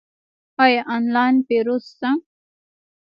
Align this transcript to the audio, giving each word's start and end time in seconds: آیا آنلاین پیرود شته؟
آیا 0.63 0.81
آنلاین 0.95 1.35
پیرود 1.47 1.83
شته؟ 1.89 2.09